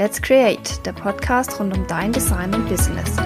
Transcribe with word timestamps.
Let's 0.00 0.22
Create, 0.22 0.86
der 0.86 0.92
Podcast 0.92 1.58
rund 1.58 1.76
um 1.76 1.84
dein 1.88 2.12
Design 2.12 2.54
und 2.54 2.68
Business. 2.68 3.16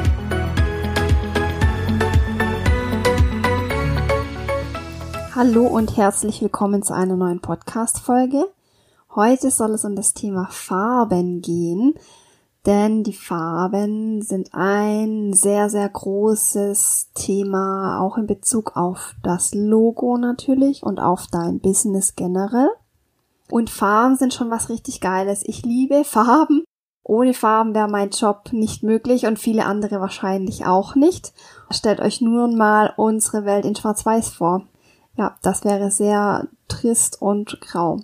Hallo 5.34 5.66
und 5.66 5.98
herzlich 5.98 6.40
willkommen 6.40 6.82
zu 6.82 6.94
einer 6.94 7.16
neuen 7.16 7.40
Podcast-Folge. 7.40 8.46
Heute 9.14 9.50
soll 9.50 9.72
es 9.72 9.84
um 9.84 9.96
das 9.96 10.14
Thema 10.14 10.48
Farben 10.50 11.43
gehen, 11.43 11.93
denn 12.64 13.04
die 13.04 13.12
Farben 13.12 14.23
sind 14.23 14.54
ein 14.54 15.34
sehr, 15.34 15.68
sehr 15.68 15.91
großes 15.91 17.11
Thema, 17.12 18.00
auch 18.00 18.16
in 18.16 18.27
Bezug 18.27 18.79
auf 18.79 19.14
das 19.23 19.52
Logo 19.52 20.16
natürlich 20.16 20.82
und 20.82 21.00
auf 21.00 21.27
dein 21.30 21.61
Business 21.61 22.16
generell. 22.16 22.70
Und 23.53 23.69
Farben 23.69 24.16
sind 24.16 24.32
schon 24.32 24.50
was 24.50 24.71
richtig 24.71 25.03
Geiles. 25.03 25.43
Ich 25.45 25.62
liebe 25.62 26.05
Farben. 26.05 26.64
Ohne 27.05 27.34
Farben 27.34 27.75
wäre 27.75 27.87
mein 27.87 28.09
Job 28.09 28.51
nicht 28.51 28.83
möglich 28.83 29.27
und 29.27 29.38
viele 29.38 29.66
andere 29.66 30.01
wahrscheinlich 30.01 30.65
auch 30.65 30.95
nicht. 30.95 31.34
Stellt 31.69 32.01
euch 32.01 32.23
nur 32.23 32.48
mal 32.48 32.95
unsere 32.97 33.45
Welt 33.45 33.66
in 33.66 33.77
Schwarz-Weiß 33.77 34.30
vor. 34.30 34.62
Ja, 35.19 35.37
das 35.42 35.66
wäre 35.66 35.91
sehr 35.91 36.48
trist 36.66 37.20
und 37.20 37.61
grau. 37.61 38.01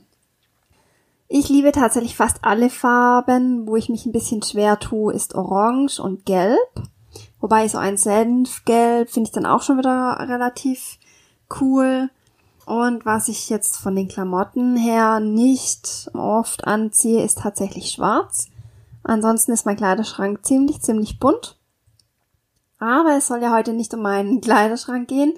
Ich 1.29 1.49
liebe 1.49 1.73
tatsächlich 1.73 2.15
fast 2.15 2.41
alle 2.43 2.69
Farben. 2.69 3.67
Wo 3.67 3.77
ich 3.77 3.89
mich 3.89 4.05
ein 4.05 4.13
bisschen 4.13 4.43
schwer 4.43 4.79
tue, 4.79 5.15
ist 5.15 5.35
Orange 5.35 5.99
und 5.99 6.27
Gelb. 6.27 6.59
Wobei 7.41 7.69
so 7.69 7.79
ein 7.79 7.97
Senfgelb 7.97 9.09
finde 9.09 9.29
ich 9.29 9.33
dann 9.33 9.47
auch 9.47 9.63
schon 9.63 9.79
wieder 9.79 10.19
relativ 10.29 10.99
cool. 11.59 12.11
Und 12.69 13.07
was 13.07 13.29
ich 13.29 13.49
jetzt 13.49 13.79
von 13.79 13.97
den 13.97 14.09
Klamotten 14.09 14.77
her 14.77 15.21
nicht 15.21 16.11
oft 16.13 16.67
anziehe, 16.67 17.25
ist 17.25 17.39
tatsächlich 17.39 17.91
schwarz. 17.91 18.49
Ansonsten 19.03 19.53
ist 19.53 19.65
mein 19.65 19.79
Kleiderschrank 19.79 20.45
ziemlich, 20.45 20.83
ziemlich 20.83 21.19
bunt. 21.19 21.57
Aber 22.79 23.17
es 23.17 23.29
soll 23.29 23.41
ja 23.41 23.55
heute 23.55 23.73
nicht 23.73 23.95
um 23.95 24.03
meinen 24.03 24.41
Kleiderschrank 24.43 25.09
gehen, 25.09 25.33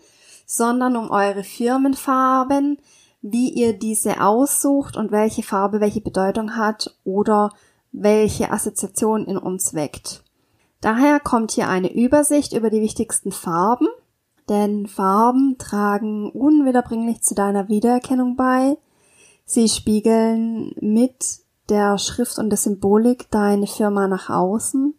sondern 0.44 0.96
um 0.96 1.12
eure 1.12 1.44
Firmenfarben, 1.44 2.78
wie 3.22 3.50
ihr 3.50 3.78
diese 3.78 4.20
aussucht 4.20 4.96
und 4.96 5.12
welche 5.12 5.44
Farbe 5.44 5.78
welche 5.78 6.00
Bedeutung 6.00 6.56
hat 6.56 6.96
oder 7.04 7.52
welche 7.92 8.50
Assoziation 8.50 9.24
in 9.26 9.38
uns 9.38 9.72
weckt. 9.72 10.24
Daher 10.80 11.20
kommt 11.20 11.52
hier 11.52 11.68
eine 11.68 11.92
Übersicht 11.92 12.54
über 12.54 12.70
die 12.70 12.80
wichtigsten 12.80 13.30
Farben 13.30 13.86
denn 14.50 14.88
Farben 14.88 15.56
tragen 15.58 16.28
unwiederbringlich 16.32 17.22
zu 17.22 17.36
deiner 17.36 17.68
Wiedererkennung 17.68 18.34
bei. 18.34 18.76
Sie 19.44 19.68
spiegeln 19.68 20.74
mit 20.80 21.38
der 21.68 21.98
Schrift 21.98 22.38
und 22.38 22.50
der 22.50 22.56
Symbolik 22.56 23.30
deine 23.30 23.68
Firma 23.68 24.08
nach 24.08 24.28
außen. 24.28 24.94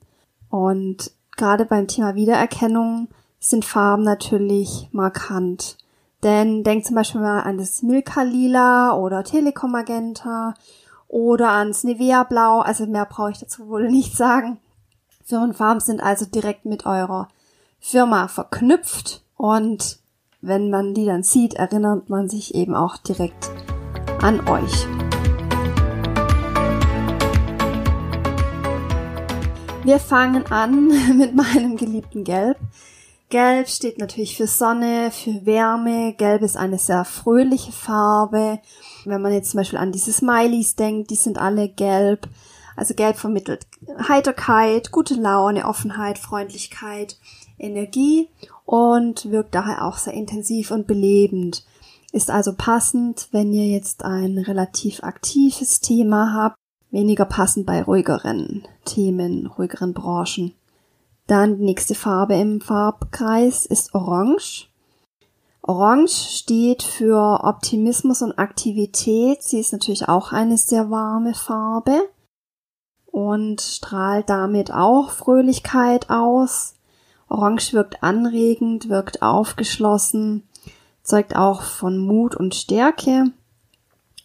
Und 0.49 1.11
gerade 1.35 1.65
beim 1.65 1.87
Thema 1.87 2.15
Wiedererkennung 2.15 3.09
sind 3.39 3.65
Farben 3.65 4.03
natürlich 4.03 4.87
markant. 4.93 5.77
Denn 6.23 6.63
denk 6.63 6.85
zum 6.85 6.95
Beispiel 6.95 7.19
mal 7.19 7.41
an 7.41 7.57
das 7.57 7.81
Milka 7.81 8.21
Lila 8.21 8.95
oder 8.95 9.23
Telekom 9.25 9.71
Magenta 9.71 10.53
oder 11.09 11.49
ans 11.51 11.83
Nivea 11.83 12.23
Blau. 12.23 12.61
Also 12.61 12.85
mehr 12.85 13.05
brauche 13.05 13.31
ich 13.31 13.39
dazu 13.39 13.67
wohl 13.67 13.89
nicht 13.91 14.15
sagen. 14.15 14.59
Firmenfarben 15.25 15.81
sind 15.81 16.01
also 16.01 16.25
direkt 16.25 16.63
mit 16.63 16.85
eurer 16.85 17.27
Firma 17.79 18.29
verknüpft 18.29 19.23
und 19.41 19.97
wenn 20.41 20.69
man 20.69 20.93
die 20.93 21.05
dann 21.07 21.23
sieht, 21.23 21.55
erinnert 21.55 22.11
man 22.11 22.29
sich 22.29 22.53
eben 22.53 22.75
auch 22.75 22.97
direkt 22.97 23.49
an 24.21 24.47
euch. 24.47 24.85
Wir 29.83 29.97
fangen 29.97 30.45
an 30.51 30.87
mit 31.17 31.33
meinem 31.33 31.75
geliebten 31.75 32.23
Gelb. 32.23 32.57
Gelb 33.29 33.67
steht 33.67 33.97
natürlich 33.97 34.37
für 34.37 34.45
Sonne, 34.45 35.09
für 35.09 35.43
Wärme. 35.43 36.13
Gelb 36.13 36.43
ist 36.43 36.55
eine 36.55 36.77
sehr 36.77 37.03
fröhliche 37.03 37.71
Farbe. 37.71 38.59
Wenn 39.05 39.23
man 39.23 39.33
jetzt 39.33 39.49
zum 39.51 39.57
Beispiel 39.57 39.79
an 39.79 39.91
diese 39.91 40.11
Smileys 40.13 40.75
denkt, 40.75 41.09
die 41.09 41.15
sind 41.15 41.39
alle 41.39 41.67
gelb. 41.67 42.29
Also 42.75 42.93
gelb 42.93 43.17
vermittelt 43.17 43.65
Heiterkeit, 44.07 44.91
gute 44.91 45.15
Laune, 45.15 45.65
Offenheit, 45.65 46.19
Freundlichkeit, 46.19 47.17
Energie 47.57 48.29
und 48.71 49.29
wirkt 49.29 49.53
daher 49.53 49.85
auch 49.85 49.97
sehr 49.97 50.13
intensiv 50.13 50.71
und 50.71 50.87
belebend. 50.87 51.65
Ist 52.13 52.31
also 52.31 52.53
passend, 52.55 53.27
wenn 53.33 53.51
ihr 53.51 53.67
jetzt 53.67 54.05
ein 54.05 54.37
relativ 54.37 55.03
aktives 55.03 55.81
Thema 55.81 56.33
habt, 56.33 56.55
weniger 56.89 57.25
passend 57.25 57.65
bei 57.65 57.83
ruhigeren 57.83 58.65
Themen, 58.85 59.47
ruhigeren 59.47 59.93
Branchen. 59.93 60.53
Dann 61.27 61.57
die 61.57 61.65
nächste 61.65 61.95
Farbe 61.95 62.35
im 62.35 62.61
Farbkreis 62.61 63.65
ist 63.65 63.93
Orange. 63.93 64.69
Orange 65.63 66.13
steht 66.13 66.81
für 66.81 67.41
Optimismus 67.43 68.21
und 68.21 68.39
Aktivität. 68.39 69.43
Sie 69.43 69.59
ist 69.59 69.73
natürlich 69.73 70.07
auch 70.07 70.31
eine 70.31 70.55
sehr 70.55 70.89
warme 70.89 71.33
Farbe 71.33 72.07
und 73.05 73.59
strahlt 73.59 74.29
damit 74.29 74.71
auch 74.73 75.09
Fröhlichkeit 75.09 76.09
aus. 76.09 76.75
Orange 77.31 77.73
wirkt 77.73 78.03
anregend, 78.03 78.89
wirkt 78.89 79.21
aufgeschlossen, 79.21 80.43
zeugt 81.01 81.35
auch 81.35 81.61
von 81.61 81.97
Mut 81.97 82.35
und 82.35 82.53
Stärke. 82.55 83.31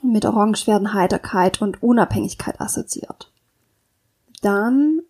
Mit 0.02 0.24
Orange 0.24 0.66
werden 0.66 0.92
Heiterkeit 0.92 1.62
und 1.62 1.82
Unabhängigkeit 1.82 2.60
assoziiert. 2.60 3.30
Dann 4.42 5.00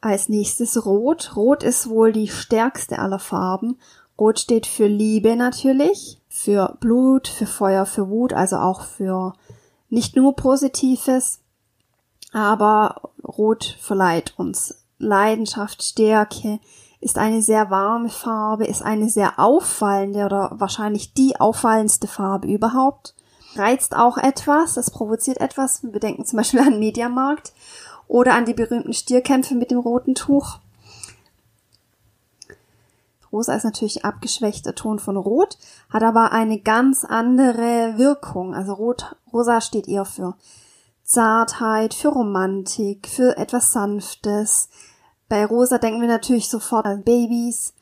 als 0.00 0.28
nächstes 0.28 0.84
Rot. 0.84 1.34
Rot 1.34 1.62
ist 1.62 1.88
wohl 1.88 2.12
die 2.12 2.28
stärkste 2.28 2.98
aller 2.98 3.18
Farben. 3.18 3.78
Rot 4.18 4.38
steht 4.38 4.66
für 4.66 4.86
Liebe 4.86 5.34
natürlich, 5.34 6.20
für 6.28 6.76
Blut, 6.80 7.26
für 7.26 7.46
Feuer, 7.46 7.86
für 7.86 8.08
Wut, 8.08 8.32
also 8.32 8.56
auch 8.56 8.82
für 8.82 9.32
nicht 9.88 10.14
nur 10.14 10.36
Positives, 10.36 11.40
aber 12.32 13.10
Rot 13.22 13.76
verleiht 13.80 14.34
uns 14.36 14.84
Leidenschaft, 14.98 15.82
Stärke, 15.82 16.60
ist 17.04 17.18
eine 17.18 17.42
sehr 17.42 17.68
warme 17.68 18.08
Farbe, 18.08 18.64
ist 18.64 18.80
eine 18.80 19.10
sehr 19.10 19.38
auffallende 19.38 20.24
oder 20.24 20.52
wahrscheinlich 20.54 21.12
die 21.12 21.38
auffallendste 21.38 22.08
Farbe 22.08 22.48
überhaupt. 22.48 23.14
Reizt 23.56 23.94
auch 23.94 24.16
etwas, 24.16 24.78
es 24.78 24.90
provoziert 24.90 25.38
etwas. 25.38 25.82
Wir 25.82 26.00
denken 26.00 26.24
zum 26.24 26.38
Beispiel 26.38 26.60
an 26.60 26.78
Mediamarkt 26.78 27.52
oder 28.08 28.32
an 28.32 28.46
die 28.46 28.54
berühmten 28.54 28.94
Stierkämpfe 28.94 29.54
mit 29.54 29.70
dem 29.70 29.80
roten 29.80 30.14
Tuch. 30.14 30.60
Rosa 33.30 33.54
ist 33.54 33.64
natürlich 33.64 34.06
abgeschwächter 34.06 34.74
Ton 34.74 34.98
von 34.98 35.18
Rot, 35.18 35.58
hat 35.90 36.02
aber 36.02 36.32
eine 36.32 36.58
ganz 36.58 37.04
andere 37.04 37.98
Wirkung. 37.98 38.54
Also 38.54 38.72
Rot, 38.72 39.14
Rosa 39.30 39.60
steht 39.60 39.88
eher 39.88 40.06
für 40.06 40.36
Zartheit, 41.02 41.92
für 41.92 42.08
Romantik, 42.08 43.08
für 43.08 43.36
etwas 43.36 43.72
Sanftes, 43.72 44.70
bei 45.34 45.44
Rosa 45.46 45.78
denken 45.78 46.00
wir 46.00 46.06
natürlich 46.06 46.48
sofort 46.48 46.86
an 46.86 47.02
Babys 47.02 47.74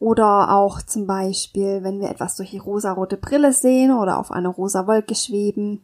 oder 0.00 0.50
auch 0.50 0.82
zum 0.82 1.06
Beispiel, 1.06 1.82
wenn 1.82 1.98
wir 1.98 2.10
etwas 2.10 2.36
durch 2.36 2.50
die 2.50 2.58
rosarote 2.58 3.16
Brille 3.16 3.54
sehen 3.54 3.90
oder 3.90 4.18
auf 4.18 4.30
eine 4.30 4.48
rosa 4.48 4.86
Wolke 4.86 5.14
schweben. 5.14 5.80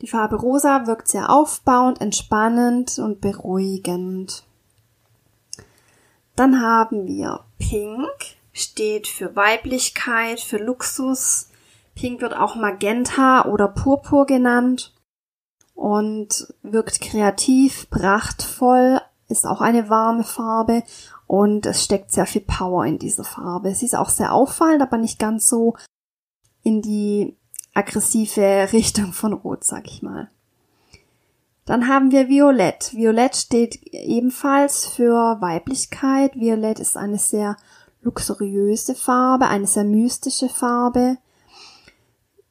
Die 0.00 0.06
Farbe 0.06 0.36
Rosa 0.36 0.86
wirkt 0.86 1.08
sehr 1.08 1.30
aufbauend, 1.30 2.00
entspannend 2.00 3.00
und 3.00 3.20
beruhigend. 3.20 4.44
Dann 6.36 6.62
haben 6.62 7.08
wir 7.08 7.40
Pink, 7.58 8.36
steht 8.52 9.08
für 9.08 9.34
Weiblichkeit, 9.34 10.38
für 10.38 10.58
Luxus. 10.58 11.48
Pink 11.96 12.20
wird 12.20 12.36
auch 12.36 12.54
Magenta 12.54 13.46
oder 13.46 13.66
Purpur 13.66 14.26
genannt 14.26 14.94
und 15.74 16.54
wirkt 16.62 17.00
kreativ, 17.00 17.90
prachtvoll, 17.90 19.00
ist 19.32 19.46
auch 19.46 19.60
eine 19.60 19.88
warme 19.88 20.24
Farbe 20.24 20.82
und 21.26 21.66
es 21.66 21.82
steckt 21.82 22.12
sehr 22.12 22.26
viel 22.26 22.42
Power 22.42 22.84
in 22.84 22.98
dieser 22.98 23.24
Farbe. 23.24 23.74
Sie 23.74 23.86
ist 23.86 23.96
auch 23.96 24.10
sehr 24.10 24.32
auffallend, 24.32 24.82
aber 24.82 24.98
nicht 24.98 25.18
ganz 25.18 25.46
so 25.46 25.74
in 26.62 26.82
die 26.82 27.36
aggressive 27.74 28.68
Richtung 28.72 29.12
von 29.12 29.32
Rot, 29.32 29.64
sag 29.64 29.86
ich 29.86 30.02
mal. 30.02 30.30
Dann 31.64 31.88
haben 31.88 32.10
wir 32.10 32.28
Violett. 32.28 32.94
Violett 32.94 33.36
steht 33.36 33.76
ebenfalls 33.92 34.86
für 34.86 35.40
Weiblichkeit. 35.40 36.34
Violett 36.34 36.80
ist 36.80 36.96
eine 36.96 37.18
sehr 37.18 37.56
luxuriöse 38.02 38.94
Farbe, 38.94 39.46
eine 39.46 39.66
sehr 39.66 39.84
mystische 39.84 40.48
Farbe. 40.48 41.18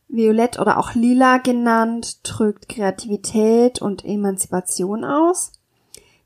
Violett 0.07 0.59
oder 0.59 0.77
auch 0.77 0.93
lila 0.93 1.37
genannt 1.37 2.19
drückt 2.23 2.67
Kreativität 2.69 3.81
und 3.81 4.03
Emanzipation 4.03 5.03
aus. 5.03 5.53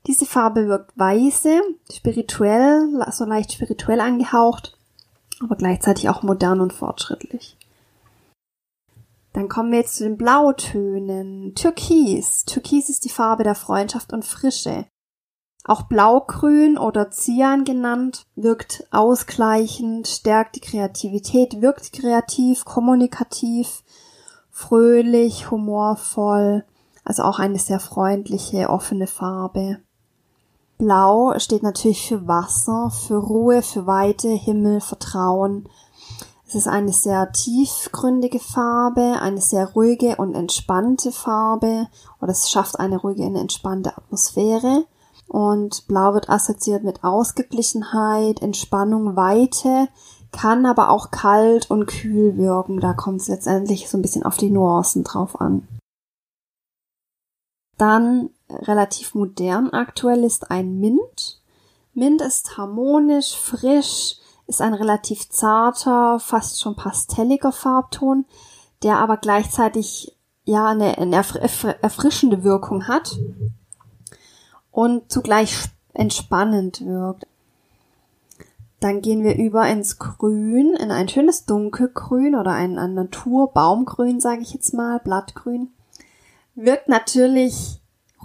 Diese 0.06 0.24
Farbe 0.24 0.68
wirkt 0.68 0.96
weise, 0.96 1.60
spirituell, 1.92 3.04
so 3.10 3.24
leicht 3.24 3.52
spirituell 3.52 4.00
angehaucht, 4.00 4.78
aber 5.42 5.56
gleichzeitig 5.56 6.08
auch 6.08 6.22
modern 6.22 6.60
und 6.60 6.72
fortschrittlich. 6.72 7.56
Dann 9.32 9.48
kommen 9.48 9.72
wir 9.72 9.80
jetzt 9.80 9.96
zu 9.96 10.04
den 10.04 10.16
Blautönen. 10.16 11.54
Türkis. 11.54 12.44
Türkis 12.46 12.88
ist 12.88 13.04
die 13.04 13.10
Farbe 13.10 13.42
der 13.42 13.54
Freundschaft 13.54 14.12
und 14.12 14.24
Frische. 14.24 14.86
Auch 15.64 15.82
Blaugrün 15.82 16.78
oder 16.78 17.10
Cyan 17.10 17.64
genannt, 17.64 18.22
wirkt 18.36 18.86
ausgleichend, 18.92 20.06
stärkt 20.06 20.54
die 20.54 20.60
Kreativität, 20.60 21.60
wirkt 21.60 21.92
kreativ, 21.92 22.64
kommunikativ, 22.64 23.82
fröhlich, 24.50 25.50
humorvoll, 25.50 26.64
also 27.04 27.24
auch 27.24 27.40
eine 27.40 27.58
sehr 27.58 27.80
freundliche, 27.80 28.70
offene 28.70 29.08
Farbe. 29.08 29.80
Blau 30.78 31.38
steht 31.38 31.62
natürlich 31.62 32.06
für 32.08 32.26
Wasser, 32.26 32.90
für 32.90 33.16
Ruhe, 33.16 33.62
für 33.62 33.86
Weite, 33.86 34.28
Himmel, 34.28 34.80
Vertrauen, 34.80 35.68
es 36.48 36.54
ist 36.54 36.68
eine 36.68 36.92
sehr 36.92 37.32
tiefgründige 37.32 38.38
Farbe, 38.38 39.20
eine 39.20 39.40
sehr 39.40 39.72
ruhige 39.72 40.14
und 40.16 40.34
entspannte 40.34 41.10
Farbe 41.10 41.88
oder 42.20 42.30
es 42.30 42.48
schafft 42.50 42.78
eine 42.78 42.98
ruhige 42.98 43.24
und 43.24 43.34
entspannte 43.34 43.96
Atmosphäre. 43.96 44.86
Und 45.26 45.88
Blau 45.88 46.14
wird 46.14 46.30
assoziiert 46.30 46.84
mit 46.84 47.02
Ausgeglichenheit, 47.02 48.42
Entspannung, 48.42 49.16
Weite, 49.16 49.88
kann 50.30 50.66
aber 50.66 50.90
auch 50.90 51.10
kalt 51.10 51.68
und 51.68 51.86
kühl 51.86 52.36
wirken. 52.36 52.78
Da 52.78 52.92
kommt 52.92 53.22
es 53.22 53.28
letztendlich 53.28 53.88
so 53.88 53.98
ein 53.98 54.02
bisschen 54.02 54.22
auf 54.22 54.36
die 54.36 54.50
Nuancen 54.50 55.02
drauf 55.02 55.40
an. 55.40 55.66
Dann 57.76 58.30
relativ 58.48 59.14
modern 59.14 59.70
aktuell 59.70 60.24
ist 60.24 60.50
ein 60.50 60.78
Mint. 60.78 61.40
Mint 61.94 62.20
ist 62.20 62.56
harmonisch, 62.56 63.36
frisch, 63.36 64.16
ist 64.46 64.60
ein 64.60 64.74
relativ 64.74 65.28
zarter, 65.30 66.20
fast 66.20 66.60
schon 66.60 66.76
pastelliger 66.76 67.52
Farbton, 67.52 68.26
der 68.82 68.98
aber 68.98 69.16
gleichzeitig 69.16 70.16
ja 70.44 70.66
eine, 70.66 70.98
eine 70.98 71.16
erfrischende 71.16 72.44
Wirkung 72.44 72.86
hat 72.86 73.18
und 74.70 75.10
zugleich 75.10 75.56
entspannend 75.94 76.84
wirkt. 76.86 77.26
Dann 78.78 79.00
gehen 79.00 79.24
wir 79.24 79.36
über 79.36 79.66
ins 79.66 79.98
Grün, 79.98 80.74
in 80.74 80.90
ein 80.90 81.08
schönes 81.08 81.46
Dunkelgrün 81.46 82.34
oder 82.34 82.52
ein, 82.52 82.78
ein 82.78 82.94
Naturbaumgrün, 82.94 84.20
sage 84.20 84.42
ich 84.42 84.52
jetzt 84.52 84.74
mal, 84.74 85.00
Blattgrün. 85.00 85.70
Wirkt 86.54 86.88
natürlich 86.88 87.80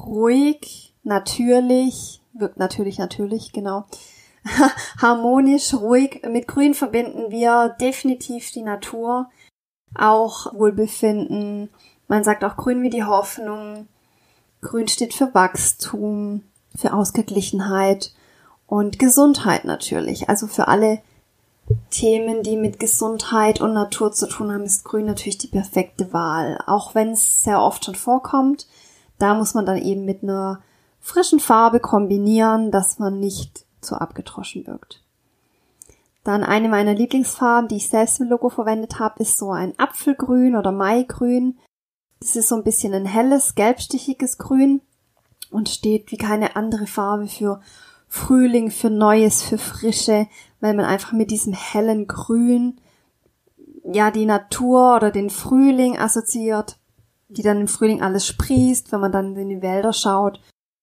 ruhig, 0.06 0.94
natürlich, 1.04 2.22
wirkt 2.34 2.58
natürlich, 2.58 2.98
natürlich, 2.98 3.52
genau. 3.52 3.86
harmonisch, 5.02 5.74
ruhig. 5.74 6.22
Mit 6.30 6.48
Grün 6.48 6.74
verbinden 6.74 7.32
wir 7.32 7.76
definitiv 7.80 8.52
die 8.52 8.64
Natur, 8.64 9.30
auch 9.96 10.54
Wohlbefinden. 10.54 11.70
Man 12.08 12.24
sagt 12.24 12.44
auch 12.44 12.58
Grün 12.58 12.82
wie 12.82 12.90
die 12.90 13.04
Hoffnung. 13.04 13.88
Grün 14.62 14.88
steht 14.88 15.14
für 15.14 15.34
Wachstum, 15.34 16.44
für 16.76 16.94
Ausgeglichenheit 16.94 18.14
und 18.68 19.00
Gesundheit 19.00 19.66
natürlich. 19.66 20.30
Also 20.30 20.48
für 20.48 20.68
alle 20.68 21.02
Themen, 21.90 22.44
die 22.44 22.58
mit 22.58 22.80
Gesundheit 22.80 23.62
und 23.62 23.74
Natur 23.74 24.12
zu 24.12 24.28
tun 24.28 24.52
haben, 24.52 24.64
ist 24.64 24.84
Grün 24.84 25.06
natürlich 25.06 25.38
die 25.38 25.48
perfekte 25.48 26.14
Wahl. 26.14 26.62
Auch 26.68 26.96
wenn 26.96 27.12
es 27.12 27.44
sehr 27.44 27.62
oft 27.62 27.86
schon 27.86 27.96
vorkommt, 27.96 28.68
da 29.22 29.36
muss 29.36 29.54
man 29.54 29.66
dann 29.66 29.78
eben 29.78 30.06
mit 30.06 30.24
einer 30.24 30.62
frischen 31.00 31.40
Farbe 31.40 31.80
kombinieren, 31.80 32.72
dass 32.72 33.00
man 33.00 33.20
nicht 33.20 33.66
zu 33.82 33.96
abgetroschen 33.96 34.68
wirkt. 34.68 35.04
Dann 36.24 36.44
eine 36.44 36.70
meiner 36.70 36.94
Lieblingsfarben, 36.94 37.68
die 37.68 37.78
ich 37.78 37.90
selbst 37.90 38.20
im 38.20 38.30
Logo 38.30 38.50
verwendet 38.50 39.00
habe, 39.00 39.22
ist 39.22 39.38
so 39.38 39.52
ein 39.52 39.74
Apfelgrün 39.80 40.56
oder 40.56 40.72
Maigrün. 40.72 41.58
Das 42.20 42.36
ist 42.36 42.50
so 42.50 42.56
ein 42.56 42.64
bisschen 42.64 42.94
ein 42.94 43.06
helles, 43.06 43.56
gelbstichiges 43.56 44.38
Grün 44.38 44.82
und 45.50 45.70
steht 45.70 46.12
wie 46.12 46.18
keine 46.18 46.56
andere 46.56 46.86
Farbe 46.86 47.28
für 47.28 47.62
Frühling, 48.08 48.70
für 48.70 48.92
Neues, 48.92 49.42
für 49.42 49.58
Frische, 49.58 50.28
weil 50.60 50.76
man 50.76 50.86
einfach 50.86 51.12
mit 51.14 51.32
diesem 51.32 51.54
hellen 51.54 52.08
Grün 52.08 52.80
ja 53.84 54.12
die 54.12 54.26
Natur 54.26 54.96
oder 54.96 55.10
den 55.10 55.32
Frühling 55.32 55.98
assoziiert, 55.98 56.78
die 57.32 57.42
dann 57.42 57.62
im 57.62 57.68
Frühling 57.68 58.02
alles 58.02 58.28
sprießt, 58.28 58.92
wenn 58.92 59.00
man 59.00 59.12
dann 59.12 59.36
in 59.36 59.50
die 59.50 59.62
Wälder 59.62 59.94
schaut 59.94 60.40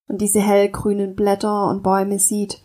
und 0.08 0.20
diese 0.20 0.40
hellgrünen 0.40 1.14
Blätter 1.14 1.68
und 1.68 1.82
Bäume 1.82 2.18
sieht. 2.18 2.60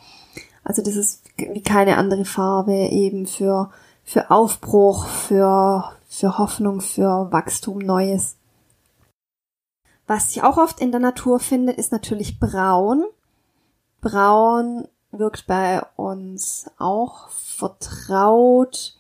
Also 0.63 0.81
das 0.81 0.95
ist 0.95 1.23
wie 1.37 1.61
keine 1.61 1.97
andere 1.97 2.25
Farbe 2.25 2.73
eben 2.73 3.27
für, 3.27 3.71
für 4.03 4.31
Aufbruch, 4.31 5.07
für, 5.07 5.91
für 6.07 6.37
Hoffnung, 6.37 6.81
für 6.81 7.31
Wachstum, 7.31 7.79
Neues. 7.79 8.37
Was 10.07 10.31
sich 10.31 10.43
auch 10.43 10.57
oft 10.57 10.79
in 10.79 10.91
der 10.91 10.99
Natur 10.99 11.39
findet, 11.39 11.77
ist 11.77 11.91
natürlich 11.91 12.39
Braun. 12.39 13.03
Braun 14.01 14.87
wirkt 15.11 15.47
bei 15.47 15.81
uns 15.95 16.69
auch 16.77 17.29
vertraut, 17.29 18.97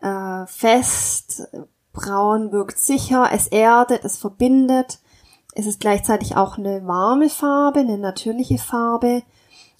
äh, 0.00 0.46
fest. 0.46 1.48
Braun 1.92 2.52
wirkt 2.52 2.78
sicher, 2.78 3.28
es 3.32 3.48
erdet, 3.48 4.04
es 4.04 4.16
verbindet. 4.16 4.98
Es 5.54 5.66
ist 5.66 5.80
gleichzeitig 5.80 6.36
auch 6.36 6.56
eine 6.56 6.86
warme 6.86 7.28
Farbe, 7.28 7.80
eine 7.80 7.98
natürliche 7.98 8.58
Farbe 8.58 9.22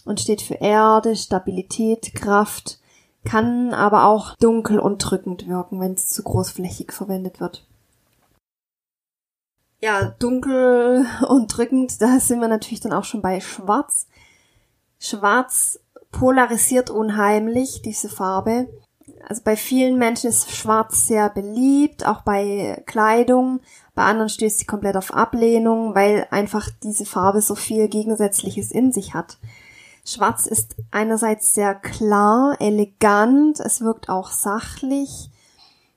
und 0.04 0.20
steht 0.20 0.42
für 0.42 0.54
Erde, 0.54 1.16
Stabilität, 1.16 2.14
Kraft, 2.14 2.78
kann 3.24 3.72
aber 3.72 4.04
auch 4.04 4.36
dunkel 4.36 4.78
und 4.78 4.98
drückend 4.98 5.48
wirken, 5.48 5.80
wenn 5.80 5.94
es 5.94 6.08
zu 6.08 6.22
großflächig 6.22 6.92
verwendet 6.92 7.40
wird. 7.40 7.66
Ja, 9.80 10.14
dunkel 10.18 11.06
und 11.28 11.56
drückend, 11.56 12.00
da 12.00 12.20
sind 12.20 12.40
wir 12.40 12.48
natürlich 12.48 12.80
dann 12.80 12.92
auch 12.92 13.04
schon 13.04 13.22
bei 13.22 13.40
Schwarz. 13.40 14.06
Schwarz 14.98 15.80
polarisiert 16.12 16.90
unheimlich, 16.90 17.82
diese 17.82 18.08
Farbe. 18.08 18.68
Also 19.32 19.44
bei 19.44 19.56
vielen 19.56 19.96
Menschen 19.96 20.28
ist 20.28 20.50
Schwarz 20.50 21.06
sehr 21.06 21.30
beliebt, 21.30 22.06
auch 22.06 22.20
bei 22.20 22.82
Kleidung. 22.84 23.60
Bei 23.94 24.02
anderen 24.02 24.28
stößt 24.28 24.58
sie 24.58 24.66
komplett 24.66 24.94
auf 24.94 25.14
Ablehnung, 25.14 25.94
weil 25.94 26.26
einfach 26.30 26.68
diese 26.82 27.06
Farbe 27.06 27.40
so 27.40 27.54
viel 27.54 27.88
Gegensätzliches 27.88 28.70
in 28.70 28.92
sich 28.92 29.14
hat. 29.14 29.38
Schwarz 30.04 30.44
ist 30.44 30.76
einerseits 30.90 31.54
sehr 31.54 31.74
klar, 31.74 32.58
elegant, 32.60 33.58
es 33.58 33.80
wirkt 33.80 34.10
auch 34.10 34.30
sachlich, 34.30 35.30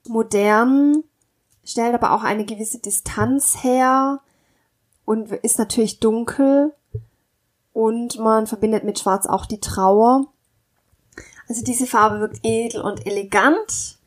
modern, 0.07 1.03
stellt 1.65 1.93
aber 1.93 2.13
auch 2.13 2.23
eine 2.23 2.45
gewisse 2.45 2.79
Distanz 2.79 3.65
her 3.65 4.21
und 5.03 5.29
ist 5.29 5.59
natürlich 5.59 5.99
dunkel 5.99 6.73
und 7.73 8.17
man 8.17 8.47
verbindet 8.47 8.85
mit 8.85 8.97
Schwarz 8.97 9.25
auch 9.25 9.45
die 9.45 9.59
Trauer. 9.59 10.25
Also 11.47 11.63
diese 11.63 11.85
Farbe 11.85 12.19
wirkt 12.19 12.39
edel 12.43 12.81
und 12.81 13.05
elegant, 13.05 13.99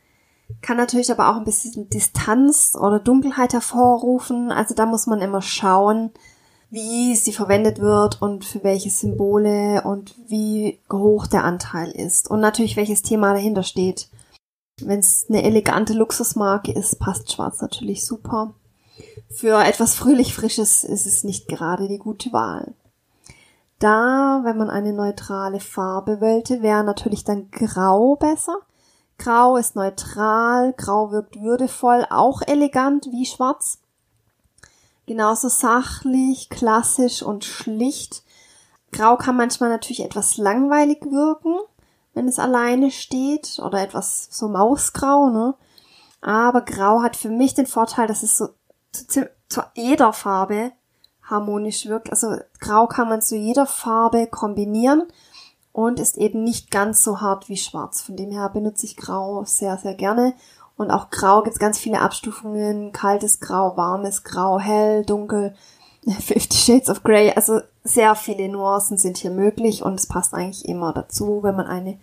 kann 0.63 0.77
natürlich 0.77 1.11
aber 1.11 1.29
auch 1.29 1.37
ein 1.37 1.45
bisschen 1.45 1.89
Distanz 1.89 2.77
oder 2.79 2.99
Dunkelheit 2.99 3.53
hervorrufen. 3.53 4.51
Also 4.51 4.75
da 4.75 4.87
muss 4.87 5.07
man 5.07 5.21
immer 5.21 5.43
schauen, 5.43 6.11
wie 6.71 7.15
sie 7.17 7.33
verwendet 7.33 7.81
wird 7.81 8.21
und 8.21 8.45
für 8.45 8.63
welche 8.65 8.91
Symbole 8.91 9.83
und 9.83 10.15
wie 10.27 10.81
hoch 10.93 11.27
der 11.27 11.45
Anteil 11.45 11.91
ist 11.91 12.31
und 12.31 12.41
natürlich 12.41 12.77
welches 12.77 13.03
Thema 13.03 13.33
dahinter 13.33 13.63
steht. 13.63 14.09
Wenn 14.81 15.01
es 15.01 15.27
eine 15.29 15.43
elegante 15.43 15.93
Luxusmarke 15.93 16.73
ist, 16.73 16.99
passt 16.99 17.33
Schwarz 17.33 17.61
natürlich 17.61 18.07
super. 18.07 18.55
Für 19.31 19.63
etwas 19.65 19.95
fröhlich 19.95 20.35
Frisches 20.35 20.85
ist 20.85 21.07
es 21.07 21.25
nicht 21.25 21.49
gerade 21.49 21.89
die 21.89 21.99
gute 21.99 22.33
Wahl. 22.33 22.75
Da, 23.79 24.41
wenn 24.45 24.57
man 24.57 24.71
eine 24.71 24.93
neutrale 24.93 25.61
Farbe 25.61 26.21
wollte, 26.21 26.63
wäre 26.63 26.83
natürlich 26.83 27.25
dann 27.25 27.51
Grau 27.51 28.17
besser. 28.17 28.59
Grau 29.19 29.57
ist 29.57 29.77
neutral, 29.77 30.73
Grau 30.77 31.11
wirkt 31.11 31.41
würdevoll, 31.41 32.07
auch 32.11 32.43
elegant 32.43 33.07
wie 33.07 33.27
Schwarz 33.27 33.79
genauso 35.09 35.49
sachlich, 35.49 36.51
klassisch 36.51 37.23
und 37.23 37.45
schlicht. 37.45 38.23
Grau 38.93 39.17
kann 39.17 39.37
manchmal 39.37 39.71
natürlich 39.71 40.05
etwas 40.05 40.37
langweilig 40.37 41.03
wirken, 41.03 41.57
wenn 42.15 42.29
es 42.29 42.39
alleine 42.39 42.93
steht 42.93 43.59
oder 43.59 43.81
etwas 43.81 44.29
so 44.31 44.49
mausgrau, 44.49 45.31
ne? 45.31 45.55
Aber 46.21 46.61
Grau 46.63 47.03
hat 47.03 47.17
für 47.17 47.29
mich 47.29 47.55
den 47.55 47.67
Vorteil, 47.67 48.07
dass 48.07 48.23
es 48.23 48.39
so 48.39 48.49
zu, 48.93 49.31
zu 49.49 49.63
jeder 49.75 50.13
Farbe 50.13 50.73
harmonisch 51.29 51.87
wirkt. 51.87 52.11
Also 52.11 52.37
Grau 52.61 52.87
kann 52.87 53.09
man 53.09 53.23
zu 53.23 53.37
jeder 53.37 53.67
Farbe 53.67 54.27
kombinieren 54.27 55.05
und 55.73 56.01
ist 56.01 56.17
eben 56.17 56.45
nicht 56.45 56.71
ganz 56.71 57.05
so 57.05 57.21
hart 57.21 57.49
wie 57.49 57.57
Schwarz. 57.57 58.03
Von 58.03 58.17
dem 58.17 58.31
her 58.31 58.49
benutze 58.49 58.87
ich 58.87 58.97
Grau 58.97 59.45
sehr, 59.45 59.79
sehr 59.79 59.95
gerne 59.95 60.35
und 60.79 60.93
auch 60.93 61.11
Grau 61.11 61.43
gibt 61.43 61.55
es 61.55 61.61
ganz 61.61 61.77
viele 61.77 62.01
Abstufungen. 62.01 62.93
Kaltes 62.93 63.41
Grau, 63.41 63.77
warmes 63.77 64.23
Grau, 64.23 64.59
hell, 64.59 65.05
dunkel. 65.05 65.55
Fifty 66.21 66.57
Shades 66.57 66.89
of 66.89 67.03
Grey. 67.03 67.33
Also 67.35 67.61
sehr 67.83 68.15
viele 68.15 68.49
Nuancen 68.49 68.97
sind 68.97 69.19
hier 69.19 69.33
möglich 69.33 69.83
und 69.83 69.99
es 69.99 70.07
passt 70.07 70.35
eigentlich 70.35 70.69
immer 70.69 70.93
dazu, 70.93 71.43
wenn 71.43 71.57
man 71.57 71.67
eine, 71.67 71.99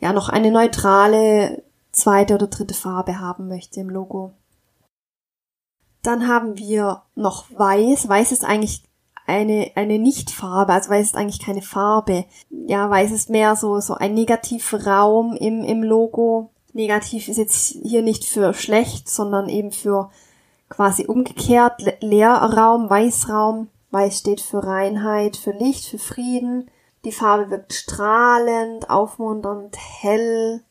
ja, 0.00 0.12
noch 0.12 0.28
eine 0.28 0.52
neutrale 0.52 1.64
zweite 1.90 2.34
oder 2.34 2.46
dritte 2.46 2.74
Farbe 2.74 3.18
haben 3.18 3.48
möchte 3.48 3.80
im 3.80 3.90
Logo. 3.90 4.34
Dann 6.06 6.28
haben 6.28 6.56
wir 6.56 7.02
noch 7.16 7.46
Weiß. 7.50 8.08
Weiß 8.08 8.30
ist 8.30 8.44
eigentlich 8.44 8.84
eine, 9.26 9.72
eine 9.74 9.98
Nichtfarbe, 9.98 10.72
also 10.72 10.88
weiß 10.88 11.06
ist 11.06 11.16
eigentlich 11.16 11.44
keine 11.44 11.62
Farbe. 11.62 12.26
Ja, 12.48 12.88
weiß 12.88 13.10
ist 13.10 13.28
mehr 13.28 13.56
so, 13.56 13.80
so 13.80 13.94
ein 13.94 14.14
Negativraum 14.14 15.34
im, 15.34 15.64
im 15.64 15.82
Logo. 15.82 16.50
Negativ 16.72 17.26
ist 17.26 17.38
jetzt 17.38 17.76
hier 17.82 18.02
nicht 18.02 18.24
für 18.24 18.54
schlecht, 18.54 19.08
sondern 19.08 19.48
eben 19.48 19.72
für 19.72 20.10
quasi 20.68 21.06
umgekehrt 21.06 21.82
Leerraum, 22.00 22.88
Weißraum. 22.88 23.68
Weiß 23.90 24.18
steht 24.18 24.40
für 24.40 24.62
Reinheit, 24.62 25.36
für 25.36 25.52
Licht, 25.52 25.86
für 25.86 25.98
Frieden. 25.98 26.70
Die 27.04 27.12
Farbe 27.12 27.50
wirkt 27.50 27.72
strahlend, 27.72 28.90
aufmunternd, 28.90 29.76
hell. 29.76 30.62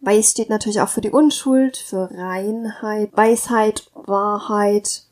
Weiß 0.00 0.30
steht 0.30 0.48
natürlich 0.48 0.80
auch 0.80 0.88
für 0.88 1.00
die 1.00 1.10
Unschuld, 1.10 1.76
für 1.76 2.10
Reinheit, 2.12 3.16
Weisheit, 3.16 3.90
Wahrheit 3.94 5.04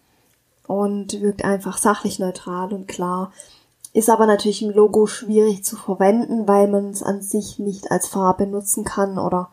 und 0.67 1.21
wirkt 1.21 1.45
einfach 1.45 1.79
sachlich 1.79 2.19
neutral 2.19 2.73
und 2.73 2.87
klar. 2.87 3.33
Ist 3.93 4.11
aber 4.11 4.27
natürlich 4.27 4.63
im 4.63 4.71
Logo 4.71 5.07
schwierig 5.07 5.65
zu 5.65 5.77
verwenden, 5.77 6.47
weil 6.47 6.69
man 6.69 6.91
es 6.91 7.03
an 7.03 7.23
sich 7.23 7.59
nicht 7.59 7.91
als 7.91 8.07
Farbe 8.07 8.47
nutzen 8.47 8.85
kann 8.85 9.19
oder 9.19 9.51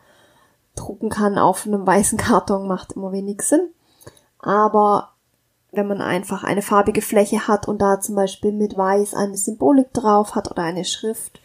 drucken 0.76 1.08
kann 1.08 1.38
auf 1.38 1.66
einem 1.66 1.86
weißen 1.86 2.18
Karton, 2.18 2.68
macht 2.68 2.92
immer 2.92 3.10
wenig 3.10 3.42
Sinn. 3.42 3.70
Aber 4.38 5.12
wenn 5.72 5.88
man 5.88 6.00
einfach 6.00 6.44
eine 6.44 6.62
farbige 6.62 7.02
Fläche 7.02 7.48
hat 7.48 7.66
und 7.66 7.78
da 7.80 8.00
zum 8.00 8.14
Beispiel 8.14 8.52
mit 8.52 8.76
Weiß 8.76 9.14
eine 9.14 9.36
Symbolik 9.36 9.92
drauf 9.92 10.34
hat 10.34 10.50
oder 10.50 10.62
eine 10.62 10.84
Schrift, 10.84 11.40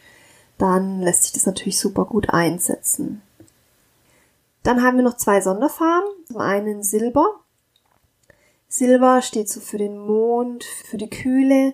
dann 0.58 1.02
lässt 1.02 1.24
sich 1.24 1.32
das 1.34 1.46
natürlich 1.46 1.80
super 1.80 2.06
gut 2.06 2.30
einsetzen. 2.30 3.22
Dann 4.70 4.84
haben 4.84 4.98
wir 4.98 5.04
noch 5.04 5.18
zwei 5.18 5.42
Sonderfarben. 5.42 6.08
Zum 6.28 6.38
einen 6.38 6.84
Silber. 6.84 7.40
Silber 8.68 9.24
steht 9.24 9.50
so 9.50 9.62
für 9.62 9.80
den 9.80 9.98
Mond, 9.98 10.64
für 10.64 10.98
die 10.98 11.10
Kühle. 11.10 11.74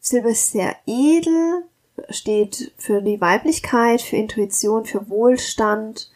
Silber 0.00 0.30
ist 0.30 0.52
sehr 0.52 0.74
edel, 0.86 1.64
steht 2.08 2.72
für 2.78 3.02
die 3.02 3.20
Weiblichkeit, 3.20 4.00
für 4.00 4.16
Intuition, 4.16 4.86
für 4.86 5.10
Wohlstand, 5.10 6.10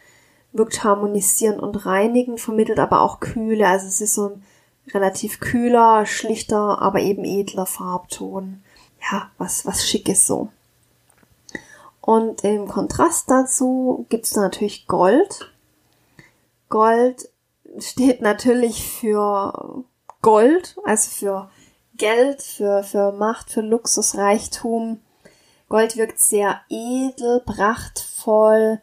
wirkt 0.52 0.82
harmonisierend 0.82 1.60
und 1.60 1.84
reinigend, 1.84 2.40
vermittelt 2.40 2.78
aber 2.78 3.02
auch 3.02 3.20
Kühle. 3.20 3.68
Also 3.68 3.86
es 3.86 4.00
ist 4.00 4.14
so 4.14 4.30
ein 4.30 4.44
relativ 4.94 5.40
kühler, 5.40 6.06
schlichter, 6.06 6.80
aber 6.80 7.00
eben 7.00 7.26
edler 7.26 7.66
Farbton. 7.66 8.62
Ja, 9.10 9.30
was, 9.36 9.66
was 9.66 9.86
schick 9.86 10.08
ist 10.08 10.26
so. 10.26 10.48
Und 12.00 12.44
im 12.44 12.66
Kontrast 12.66 13.30
dazu 13.30 14.06
gibt's 14.08 14.30
da 14.30 14.40
natürlich 14.40 14.86
Gold. 14.86 15.51
Gold 16.72 17.28
steht 17.76 18.22
natürlich 18.22 18.82
für 18.82 19.84
Gold, 20.22 20.74
also 20.84 21.10
für 21.10 21.50
Geld, 21.98 22.40
für, 22.40 22.82
für 22.82 23.12
Macht, 23.12 23.50
für 23.50 23.60
Luxus, 23.60 24.16
Reichtum. 24.16 25.00
Gold 25.68 25.98
wirkt 25.98 26.18
sehr 26.18 26.62
edel, 26.70 27.40
prachtvoll, 27.44 28.80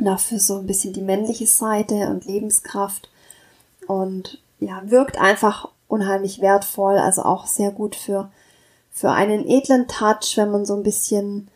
dafür 0.00 0.40
so 0.40 0.58
ein 0.58 0.66
bisschen 0.66 0.94
die 0.94 1.00
männliche 1.00 1.46
Seite 1.46 2.08
und 2.08 2.24
Lebenskraft 2.24 3.08
und 3.86 4.42
ja, 4.58 4.82
wirkt 4.86 5.16
einfach 5.16 5.68
unheimlich 5.86 6.40
wertvoll, 6.40 6.98
also 6.98 7.22
auch 7.22 7.46
sehr 7.46 7.70
gut 7.70 7.94
für, 7.94 8.32
für 8.90 9.12
einen 9.12 9.46
edlen 9.46 9.86
Touch, 9.86 10.36
wenn 10.36 10.50
man 10.50 10.66
so 10.66 10.74
ein 10.74 10.82
bisschen 10.82 11.48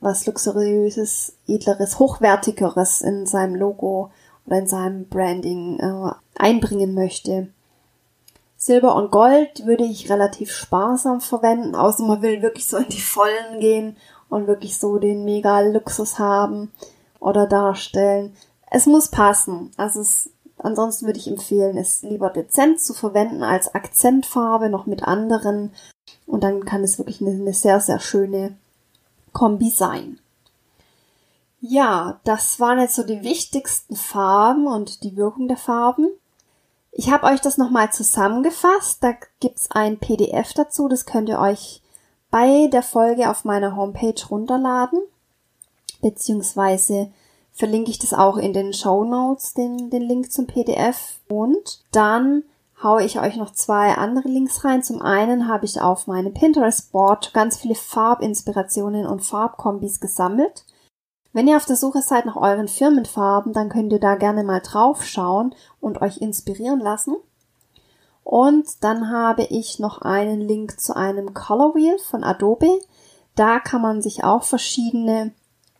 was 0.00 0.26
luxuriöses, 0.26 1.34
edleres, 1.46 2.00
hochwertigeres 2.00 3.02
in 3.02 3.26
seinem 3.26 3.54
Logo 3.54 4.10
oder 4.10 4.16
in 4.54 4.66
seinem 4.66 5.08
Branding 5.08 5.78
äh, 5.78 6.12
einbringen 6.36 6.94
möchte. 6.94 7.48
Silber 8.56 8.94
und 8.94 9.10
Gold 9.10 9.66
würde 9.66 9.84
ich 9.84 10.10
relativ 10.10 10.50
sparsam 10.50 11.20
verwenden, 11.20 11.74
außer 11.74 12.04
man 12.04 12.22
will 12.22 12.42
wirklich 12.42 12.66
so 12.66 12.78
in 12.78 12.88
die 12.88 13.00
Vollen 13.00 13.60
gehen 13.60 13.96
und 14.28 14.46
wirklich 14.46 14.78
so 14.78 14.98
den 14.98 15.24
mega 15.24 15.60
Luxus 15.60 16.18
haben 16.18 16.72
oder 17.20 17.46
darstellen. 17.46 18.34
Es 18.70 18.86
muss 18.86 19.08
passen. 19.08 19.70
Also 19.76 20.00
es, 20.00 20.30
ansonsten 20.58 21.06
würde 21.06 21.18
ich 21.18 21.28
empfehlen, 21.28 21.76
es 21.76 22.02
lieber 22.02 22.30
dezent 22.30 22.80
zu 22.80 22.94
verwenden 22.94 23.42
als 23.42 23.74
Akzentfarbe 23.74 24.68
noch 24.68 24.86
mit 24.86 25.02
anderen 25.02 25.72
und 26.26 26.42
dann 26.42 26.64
kann 26.64 26.82
es 26.82 26.98
wirklich 26.98 27.20
eine, 27.20 27.30
eine 27.30 27.54
sehr, 27.54 27.80
sehr 27.80 28.00
schöne 28.00 28.56
Kombi 29.32 29.70
sein. 29.70 30.18
Ja, 31.60 32.20
das 32.24 32.60
waren 32.60 32.78
jetzt 32.78 32.94
so 32.94 33.02
die 33.02 33.22
wichtigsten 33.22 33.96
Farben 33.96 34.66
und 34.66 35.02
die 35.02 35.16
Wirkung 35.16 35.48
der 35.48 35.56
Farben. 35.56 36.08
Ich 36.92 37.10
habe 37.10 37.26
euch 37.26 37.40
das 37.40 37.58
nochmal 37.58 37.92
zusammengefasst. 37.92 39.02
Da 39.02 39.14
gibt's 39.40 39.70
ein 39.70 39.98
PDF 39.98 40.54
dazu. 40.54 40.88
Das 40.88 41.06
könnt 41.06 41.28
ihr 41.28 41.38
euch 41.38 41.82
bei 42.30 42.68
der 42.68 42.82
Folge 42.82 43.30
auf 43.30 43.44
meiner 43.44 43.76
Homepage 43.76 44.14
runterladen. 44.30 45.00
Beziehungsweise 46.00 47.10
verlinke 47.52 47.90
ich 47.90 47.98
das 47.98 48.12
auch 48.12 48.36
in 48.36 48.52
den 48.52 48.72
Show 48.72 49.04
Notes, 49.04 49.54
den, 49.54 49.90
den 49.90 50.02
Link 50.02 50.30
zum 50.30 50.46
PDF. 50.46 51.20
Und 51.28 51.80
dann 51.92 52.44
haue 52.82 53.02
ich 53.02 53.18
euch 53.18 53.36
noch 53.36 53.52
zwei 53.52 53.94
andere 53.94 54.28
Links 54.28 54.64
rein. 54.64 54.82
Zum 54.82 55.00
einen 55.00 55.48
habe 55.48 55.64
ich 55.64 55.80
auf 55.80 56.06
meinem 56.06 56.34
Pinterest-Board 56.34 57.32
ganz 57.32 57.56
viele 57.56 57.74
Farbinspirationen 57.74 59.06
und 59.06 59.24
Farbkombis 59.24 60.00
gesammelt. 60.00 60.64
Wenn 61.36 61.48
ihr 61.48 61.58
auf 61.58 61.66
der 61.66 61.76
Suche 61.76 62.00
seid 62.00 62.24
nach 62.24 62.36
euren 62.36 62.66
Firmenfarben, 62.66 63.52
dann 63.52 63.68
könnt 63.68 63.92
ihr 63.92 64.00
da 64.00 64.14
gerne 64.14 64.42
mal 64.42 64.60
drauf 64.60 65.04
schauen 65.04 65.54
und 65.82 66.00
euch 66.00 66.16
inspirieren 66.16 66.80
lassen. 66.80 67.14
Und 68.24 68.82
dann 68.82 69.10
habe 69.10 69.42
ich 69.42 69.78
noch 69.78 70.00
einen 70.00 70.40
Link 70.40 70.80
zu 70.80 70.96
einem 70.96 71.34
Color 71.34 71.74
Wheel 71.74 71.98
von 71.98 72.24
Adobe. 72.24 72.80
Da 73.34 73.60
kann 73.60 73.82
man 73.82 74.00
sich 74.00 74.24
auch 74.24 74.44
verschiedene 74.44 75.32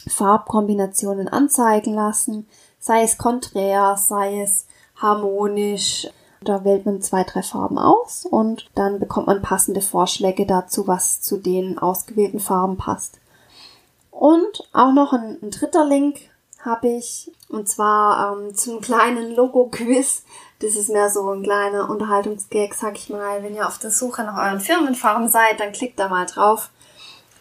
Farbkombinationen 0.06 1.26
anzeigen 1.26 1.94
lassen, 1.94 2.46
sei 2.78 3.02
es 3.04 3.16
konträr, 3.16 3.96
sei 3.96 4.42
es 4.42 4.66
harmonisch. 4.96 6.06
Da 6.42 6.64
wählt 6.64 6.84
man 6.84 7.00
zwei, 7.00 7.24
drei 7.24 7.40
Farben 7.40 7.78
aus 7.78 8.26
und 8.26 8.68
dann 8.74 8.98
bekommt 8.98 9.28
man 9.28 9.40
passende 9.40 9.80
Vorschläge 9.80 10.44
dazu, 10.44 10.86
was 10.86 11.22
zu 11.22 11.38
den 11.38 11.78
ausgewählten 11.78 12.40
Farben 12.40 12.76
passt. 12.76 13.20
Und 14.16 14.66
auch 14.72 14.92
noch 14.92 15.12
ein, 15.12 15.38
ein 15.42 15.50
dritter 15.50 15.84
Link 15.84 16.20
habe 16.64 16.88
ich, 16.88 17.30
und 17.50 17.68
zwar 17.68 18.32
ähm, 18.32 18.54
zum 18.54 18.80
kleinen 18.80 19.36
Logo-Quiz. 19.36 20.24
Das 20.60 20.74
ist 20.74 20.88
mehr 20.88 21.10
so 21.10 21.30
ein 21.30 21.42
kleiner 21.42 21.90
Unterhaltungsgag, 21.90 22.72
sag 22.72 22.96
ich 22.96 23.10
mal. 23.10 23.42
Wenn 23.42 23.54
ihr 23.54 23.68
auf 23.68 23.78
der 23.78 23.90
Suche 23.90 24.24
nach 24.24 24.38
euren 24.38 24.60
Firmenfarben 24.60 25.28
seid, 25.28 25.60
dann 25.60 25.72
klickt 25.72 25.98
da 25.98 26.08
mal 26.08 26.24
drauf. 26.24 26.70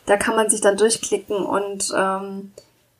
Da 0.05 0.17
kann 0.17 0.35
man 0.35 0.49
sich 0.49 0.59
dann 0.59 0.75
durchklicken 0.75 1.37
und 1.37 1.93
ähm, 1.95 2.51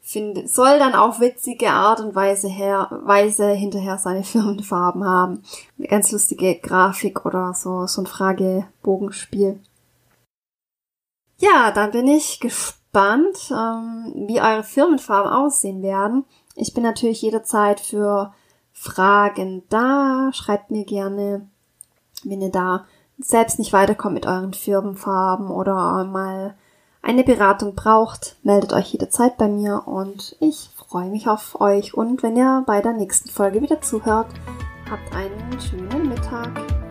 find, 0.01 0.49
soll 0.49 0.79
dann 0.79 0.95
auf 0.95 1.19
witzige 1.19 1.71
Art 1.71 1.99
und 1.99 2.15
Weise, 2.15 2.47
her, 2.47 2.87
Weise 3.03 3.49
hinterher 3.49 3.97
seine 3.97 4.23
Firmenfarben 4.23 5.03
haben. 5.03 5.43
Eine 5.77 5.89
ganz 5.89 6.13
lustige 6.13 6.55
Grafik 6.55 7.25
oder 7.25 7.53
so, 7.53 7.85
so 7.87 8.03
ein 8.03 8.07
Fragebogenspiel. 8.07 9.59
Ja, 11.39 11.71
dann 11.71 11.91
bin 11.91 12.07
ich 12.07 12.39
gespannt 12.39 12.84
gespannt, 12.95 13.51
ähm, 13.51 14.27
wie 14.27 14.41
eure 14.41 14.63
Firmenfarben 14.63 15.31
aussehen 15.31 15.81
werden. 15.81 16.23
Ich 16.55 16.73
bin 16.73 16.83
natürlich 16.83 17.21
jederzeit 17.21 17.81
für 17.81 18.33
Fragen 18.71 19.63
da. 19.69 20.31
Schreibt 20.33 20.71
mir 20.71 20.85
gerne, 20.85 21.47
wenn 22.23 22.41
ihr 22.41 22.51
da 22.51 22.85
selbst 23.17 23.59
nicht 23.59 23.73
weiterkommt 23.73 24.13
mit 24.13 24.25
euren 24.25 24.53
Firmenfarben 24.53 25.49
oder 25.49 26.05
mal 26.05 26.55
eine 27.01 27.23
Beratung 27.23 27.75
braucht, 27.75 28.37
meldet 28.43 28.73
euch 28.73 28.93
jederzeit 28.93 29.37
bei 29.37 29.47
mir 29.47 29.83
und 29.85 30.35
ich 30.39 30.69
freue 30.75 31.09
mich 31.09 31.27
auf 31.27 31.59
euch 31.61 31.93
und 31.93 32.23
wenn 32.23 32.35
ihr 32.35 32.63
bei 32.65 32.81
der 32.81 32.93
nächsten 32.93 33.29
Folge 33.29 33.61
wieder 33.61 33.81
zuhört, 33.81 34.27
habt 34.89 35.15
einen 35.15 35.59
schönen 35.59 36.09
Mittag. 36.09 36.84